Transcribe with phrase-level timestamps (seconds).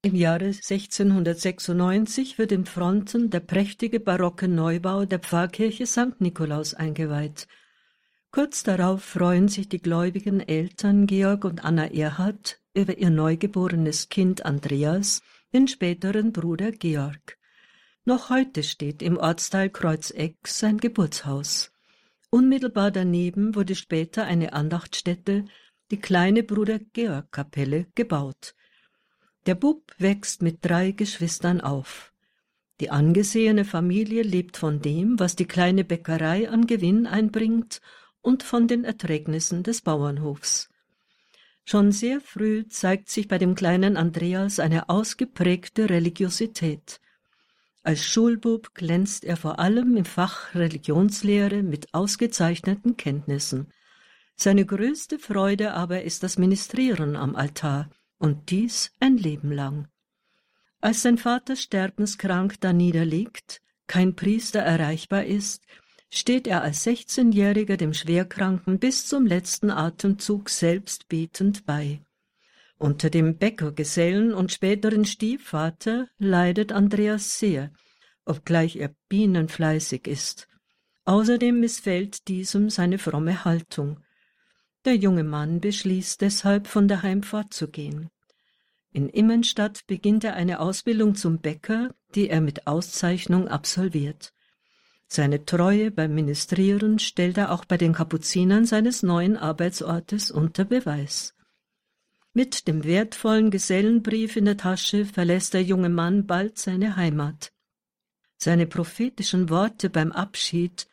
[0.00, 6.20] Im Jahre 1696 wird in Fronten der prächtige barocke Neubau der Pfarrkirche St.
[6.20, 7.48] Nikolaus eingeweiht.
[8.30, 14.46] Kurz darauf freuen sich die gläubigen Eltern Georg und Anna Erhard über ihr neugeborenes Kind
[14.46, 15.20] Andreas,
[15.52, 17.36] den späteren Bruder Georg.
[18.04, 21.72] Noch heute steht im Ortsteil Kreuzeck sein Geburtshaus.
[22.30, 25.46] Unmittelbar daneben wurde später eine Andachtsstätte,
[25.90, 28.54] die kleine Bruder Georg Kapelle, gebaut.
[29.48, 32.12] Der Bub wächst mit drei Geschwistern auf.
[32.82, 37.80] Die angesehene Familie lebt von dem, was die kleine Bäckerei an Gewinn einbringt
[38.20, 40.68] und von den Erträgnissen des Bauernhofs.
[41.64, 47.00] Schon sehr früh zeigt sich bei dem kleinen Andreas eine ausgeprägte Religiosität.
[47.82, 53.72] Als Schulbub glänzt er vor allem im Fach Religionslehre mit ausgezeichneten Kenntnissen.
[54.36, 59.88] Seine größte Freude aber ist das Ministrieren am Altar, und dies ein Leben lang.
[60.80, 65.64] Als sein Vater sterbenskrank da niederliegt, kein Priester erreichbar ist,
[66.10, 72.00] steht er als Sechzehnjähriger dem Schwerkranken bis zum letzten Atemzug selbst betend bei.
[72.78, 77.72] Unter dem Bäckergesellen und späteren Stiefvater leidet Andreas sehr,
[78.24, 80.48] obgleich er bienenfleißig ist.
[81.04, 84.00] Außerdem missfällt diesem seine fromme Haltung.
[84.84, 88.10] Der junge Mann beschließt deshalb, von daheim fortzugehen.
[88.92, 94.32] In Immenstadt beginnt er eine Ausbildung zum Bäcker, die er mit Auszeichnung absolviert.
[95.06, 101.34] Seine Treue beim Ministrieren stellt er auch bei den Kapuzinern seines neuen Arbeitsortes unter Beweis.
[102.34, 107.52] Mit dem wertvollen Gesellenbrief in der Tasche verlässt der junge Mann bald seine Heimat.
[108.36, 110.88] Seine prophetischen Worte beim Abschied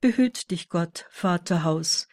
[0.00, 2.08] Behüt dich Gott, Vaterhaus,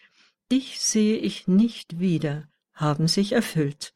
[0.52, 3.94] Dich sehe ich nicht wieder, haben sich erfüllt.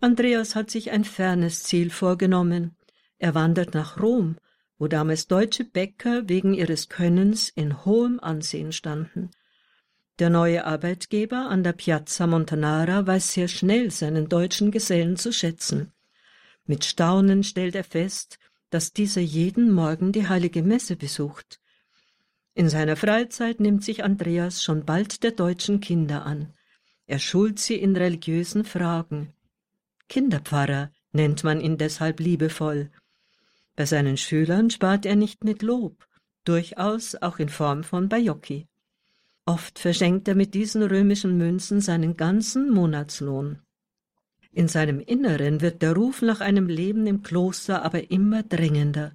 [0.00, 2.76] Andreas hat sich ein fernes Ziel vorgenommen.
[3.18, 4.36] Er wandert nach Rom,
[4.78, 9.30] wo damals deutsche Bäcker wegen ihres Könnens in hohem Ansehen standen.
[10.18, 15.92] Der neue Arbeitgeber an der Piazza Montanara weiß sehr schnell seinen deutschen Gesellen zu schätzen.
[16.66, 18.38] Mit Staunen stellt er fest,
[18.70, 21.60] dass dieser jeden Morgen die heilige Messe besucht.
[22.56, 26.54] In seiner Freizeit nimmt sich Andreas schon bald der deutschen Kinder an.
[27.06, 29.34] Er schult sie in religiösen Fragen.
[30.08, 32.90] Kinderpfarrer nennt man ihn deshalb liebevoll.
[33.74, 36.08] Bei seinen Schülern spart er nicht mit Lob,
[36.46, 38.68] durchaus auch in Form von Bajocchi.
[39.44, 43.60] Oft verschenkt er mit diesen römischen Münzen seinen ganzen Monatslohn.
[44.50, 49.12] In seinem Inneren wird der Ruf nach einem Leben im Kloster aber immer dringender.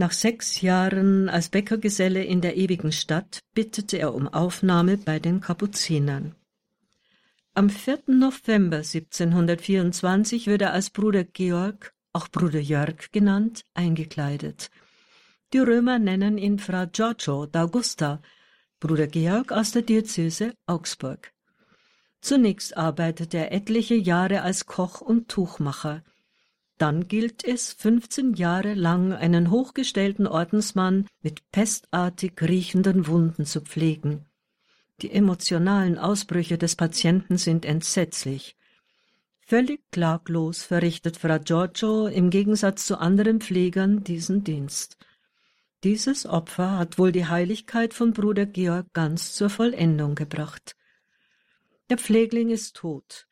[0.00, 5.40] Nach sechs Jahren als Bäckergeselle in der ewigen Stadt bittete er um Aufnahme bei den
[5.40, 6.36] Kapuzinern.
[7.54, 8.02] Am 4.
[8.06, 14.70] November 1724 wird er als Bruder Georg, auch Bruder Jörg genannt, eingekleidet.
[15.52, 18.20] Die Römer nennen ihn Fra Giorgio d'Augusta,
[18.78, 21.32] Bruder Georg aus der Diözese Augsburg.
[22.20, 26.04] Zunächst arbeitet er etliche Jahre als Koch und Tuchmacher–
[26.78, 34.26] dann gilt es, 15 Jahre lang einen hochgestellten Ordensmann mit pestartig riechenden Wunden zu pflegen.
[35.02, 38.56] Die emotionalen Ausbrüche des Patienten sind entsetzlich.
[39.40, 44.96] Völlig klaglos verrichtet Fra Giorgio im Gegensatz zu anderen Pflegern diesen Dienst.
[45.84, 50.74] Dieses Opfer hat wohl die Heiligkeit von Bruder Georg ganz zur Vollendung gebracht.
[51.88, 53.27] Der Pflegling ist tot.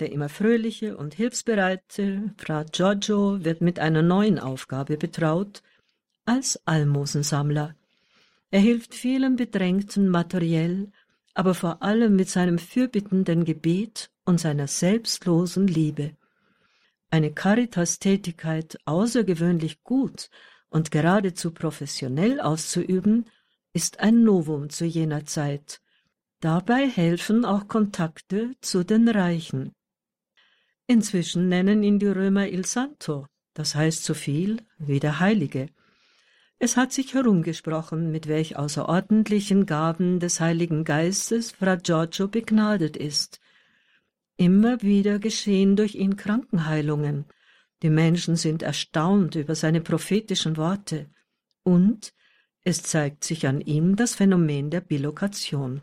[0.00, 5.62] Der immer fröhliche und hilfsbereite Fra Giorgio wird mit einer neuen Aufgabe betraut,
[6.24, 7.76] als Almosensammler.
[8.50, 10.90] Er hilft vielen Bedrängten materiell,
[11.34, 16.16] aber vor allem mit seinem fürbittenden Gebet und seiner selbstlosen Liebe.
[17.10, 20.30] Eine Caritas-Tätigkeit außergewöhnlich gut
[20.70, 23.26] und geradezu professionell auszuüben,
[23.72, 25.80] ist ein Novum zu jener Zeit.
[26.40, 29.72] Dabei helfen auch Kontakte zu den Reichen.
[30.86, 35.68] Inzwischen nennen ihn die Römer Il Santo, das heißt so viel wie der Heilige.
[36.58, 43.40] Es hat sich herumgesprochen, mit welch außerordentlichen Gaben des Heiligen Geistes Fra Giorgio begnadet ist.
[44.36, 47.24] Immer wieder geschehen durch ihn Krankenheilungen.
[47.82, 51.10] Die Menschen sind erstaunt über seine prophetischen Worte.
[51.62, 52.12] Und
[52.62, 55.82] es zeigt sich an ihm das Phänomen der Bilokation.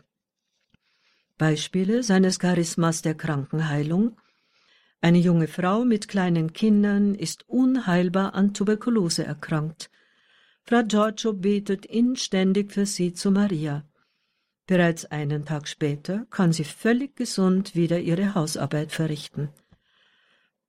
[1.38, 4.16] Beispiele seines Charismas der Krankenheilung
[5.02, 9.90] eine junge Frau mit kleinen Kindern ist unheilbar an Tuberkulose erkrankt.
[10.62, 13.84] Fra Giorgio betet inständig für sie zu Maria.
[14.66, 19.48] Bereits einen Tag später kann sie völlig gesund wieder ihre Hausarbeit verrichten.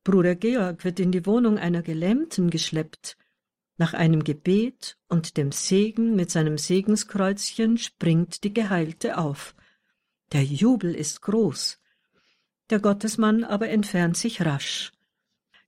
[0.04, 3.18] Bruder Georg wird in die Wohnung einer Gelähmten geschleppt.
[3.78, 9.54] Nach einem Gebet und dem Segen mit seinem Segenskreuzchen springt die Geheilte auf.
[10.32, 11.80] Der Jubel ist groß.
[12.74, 14.92] Der Gottesmann aber entfernt sich rasch.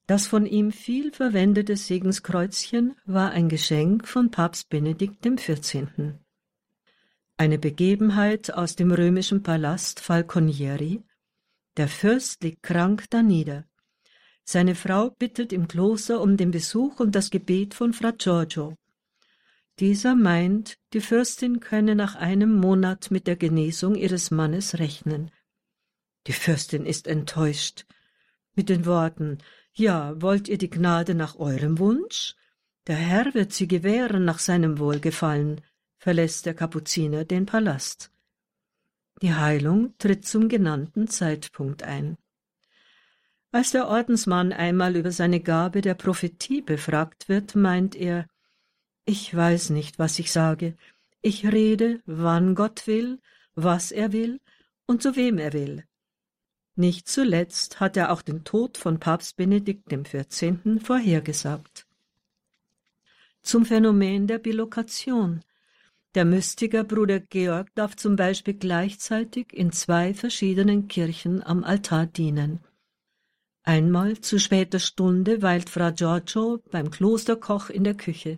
[0.08, 6.16] Das von ihm viel verwendete Segenskreuzchen war ein Geschenk von Papst Benedikt XIV.
[7.38, 11.04] Eine Begebenheit aus dem römischen Palast Falconieri.
[11.78, 13.66] Der Fürst liegt krank danieder.
[14.44, 18.74] Seine Frau bittet im Kloster um den Besuch und das Gebet von Fra Giorgio.
[19.78, 25.30] Dieser meint, die Fürstin könne nach einem Monat mit der Genesung ihres Mannes rechnen.
[26.28, 27.86] Die Fürstin ist enttäuscht.
[28.56, 29.38] Mit den Worten
[29.74, 32.36] Ja, wollt ihr die Gnade nach eurem Wunsch?
[32.88, 35.62] Der Herr wird sie gewähren nach seinem Wohlgefallen,
[35.98, 38.12] verlässt der Kapuziner den Palast.
[39.22, 42.18] Die Heilung tritt zum genannten Zeitpunkt ein.
[43.52, 48.28] Als der Ordensmann einmal über seine Gabe der Prophetie befragt wird, meint er
[49.06, 50.76] Ich weiß nicht, was ich sage.
[51.22, 53.20] Ich rede, wann Gott will,
[53.56, 54.42] was er will
[54.86, 55.86] und zu wem er will.
[56.78, 60.82] Nicht zuletzt hat er auch den Tod von Papst Benedikt XIV.
[60.84, 61.88] vorhergesagt.
[63.42, 65.42] Zum Phänomen der Bilokation.
[66.16, 72.60] Der Mystiker Bruder Georg darf zum Beispiel gleichzeitig in zwei verschiedenen Kirchen am Altar dienen.
[73.64, 78.38] Einmal zu später Stunde weilt Fra Giorgio beim Klosterkoch in der Küche.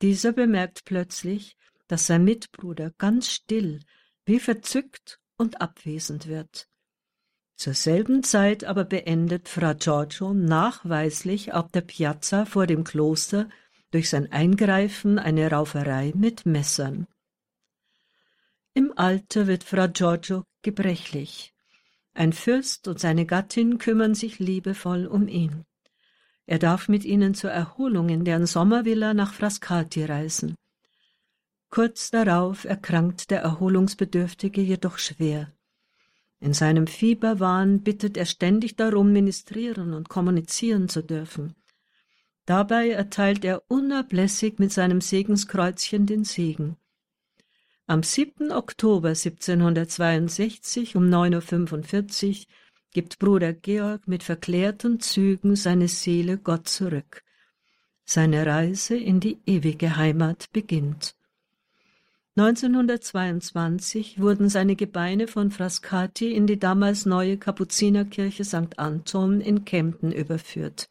[0.00, 1.56] Dieser bemerkt plötzlich,
[1.88, 3.80] dass sein Mitbruder ganz still,
[4.24, 6.68] wie verzückt und abwesend wird.
[7.56, 13.48] Zur selben Zeit aber beendet Fra Giorgio nachweislich auf der Piazza vor dem Kloster
[13.90, 17.06] durch sein Eingreifen eine Rauferei mit Messern.
[18.74, 21.52] Im Alter wird Fra Giorgio gebrechlich.
[22.14, 25.64] Ein Fürst und seine Gattin kümmern sich liebevoll um ihn.
[26.46, 30.56] Er darf mit ihnen zur Erholung in deren Sommervilla nach Frascati reisen.
[31.70, 35.52] Kurz darauf erkrankt der Erholungsbedürftige jedoch schwer.
[36.42, 41.54] In seinem Fieberwahn bittet er ständig darum, ministrieren und kommunizieren zu dürfen.
[42.46, 46.76] Dabei erteilt er unablässig mit seinem Segenskreuzchen den Segen.
[47.86, 48.50] Am 7.
[48.50, 52.46] Oktober 1762 um 9.45 Uhr
[52.90, 57.22] gibt Bruder Georg mit verklärten Zügen seine Seele Gott zurück.
[58.04, 61.14] Seine Reise in die ewige Heimat beginnt.
[62.34, 68.78] 1922 wurden seine Gebeine von Frascati in die damals neue Kapuzinerkirche St.
[68.78, 70.88] Anton in Kempten überführt.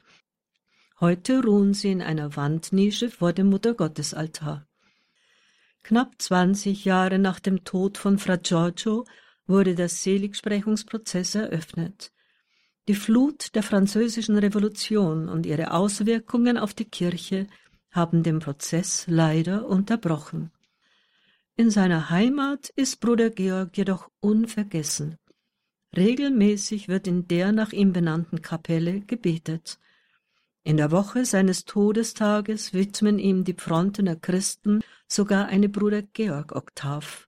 [0.99, 4.67] Heute ruhen sie in einer Wandnische vor dem Muttergottesaltar.
[5.81, 9.05] Knapp zwanzig Jahre nach dem Tod von Fra Giorgio
[9.47, 12.11] wurde der Seligsprechungsprozess eröffnet.
[12.87, 17.47] Die Flut der französischen Revolution und ihre Auswirkungen auf die Kirche
[17.89, 20.51] haben den Prozess leider unterbrochen.
[21.55, 25.17] In seiner Heimat ist Bruder Georg jedoch unvergessen.
[25.95, 29.77] Regelmäßig wird in der nach ihm benannten Kapelle gebetet.
[30.63, 37.27] In der Woche seines Todestages widmen ihm die Frontener Christen sogar eine Bruder Georg Oktav.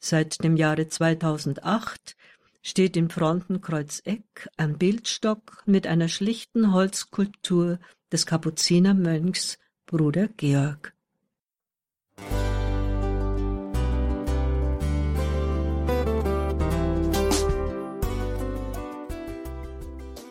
[0.00, 2.16] Seit dem Jahre 2008
[2.62, 7.78] steht im Frontenkreuzeck ein Bildstock mit einer schlichten Holzskulptur
[8.10, 10.94] des Kapuzinermönchs Bruder Georg.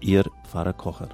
[0.00, 1.10] Ihr Pfarrer Kocher.